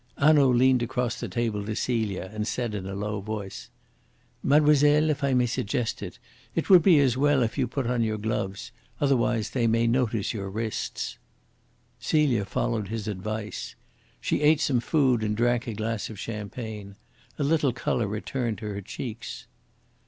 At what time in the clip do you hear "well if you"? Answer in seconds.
7.17-7.67